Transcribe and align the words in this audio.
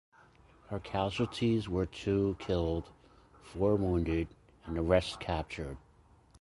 Her 0.69 0.79
casualties 0.79 1.69
were 1.69 1.85
two 1.85 2.35
killed, 2.39 2.89
four 3.43 3.75
wounded, 3.75 4.29
and 4.65 4.75
the 4.75 4.81
rest 4.81 5.19
captured. 5.19 5.77